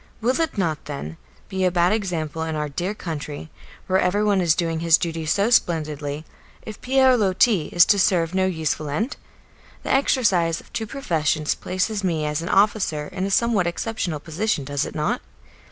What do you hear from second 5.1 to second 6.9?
so splendidly, if